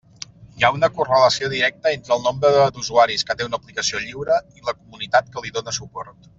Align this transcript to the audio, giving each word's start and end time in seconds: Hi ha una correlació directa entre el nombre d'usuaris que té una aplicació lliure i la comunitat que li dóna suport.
Hi 0.59 0.63
ha 0.67 0.69
una 0.77 0.87
correlació 0.95 1.49
directa 1.51 1.91
entre 1.97 2.15
el 2.17 2.23
nombre 2.29 2.53
d'usuaris 2.79 3.27
que 3.29 3.37
té 3.43 3.49
una 3.51 3.61
aplicació 3.63 4.03
lliure 4.09 4.41
i 4.61 4.67
la 4.71 4.77
comunitat 4.83 5.33
que 5.37 5.45
li 5.47 5.57
dóna 5.61 5.79
suport. 5.83 6.27